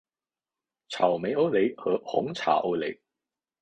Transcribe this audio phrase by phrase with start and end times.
[0.89, 2.99] 草莓欧蕾和红茶欧蕾